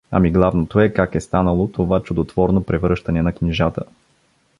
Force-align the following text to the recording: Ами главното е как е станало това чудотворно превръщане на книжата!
Ами 0.11 0.31
главното 0.31 0.79
е 0.79 0.89
как 0.93 1.15
е 1.15 1.21
станало 1.21 1.67
това 1.71 2.03
чудотворно 2.03 2.63
превръщане 2.63 3.21
на 3.21 3.33
книжата! 3.33 3.83